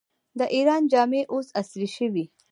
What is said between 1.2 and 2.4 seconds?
اوس عصري شوي.